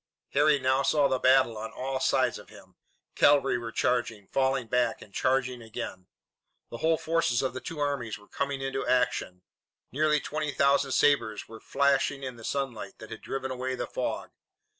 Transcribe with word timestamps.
Harry 0.31 0.57
now 0.57 0.81
saw 0.81 1.07
the 1.07 1.19
battle 1.19 1.59
on 1.59 1.71
all 1.71 1.99
sides 1.99 2.39
of 2.39 2.49
him. 2.49 2.75
Cavalry 3.13 3.59
were 3.59 3.71
charging, 3.71 4.25
falling 4.29 4.65
back, 4.65 4.99
and 4.99 5.13
charging 5.13 5.61
again. 5.61 6.07
The 6.71 6.79
whole 6.79 6.97
forces 6.97 7.43
of 7.43 7.53
the 7.53 7.61
two 7.61 7.77
armies 7.77 8.17
were 8.17 8.27
coming 8.27 8.61
into 8.61 8.83
action. 8.87 9.43
Nearly 9.91 10.19
twenty 10.19 10.53
thousand 10.53 10.93
sabres 10.93 11.47
were 11.47 11.59
flashing 11.59 12.23
in 12.23 12.35
the 12.35 12.43
sunlight 12.43 12.97
that 12.97 13.11
had 13.11 13.21
driven 13.21 13.51
away 13.51 13.75
the 13.75 13.85
fog. 13.85 14.31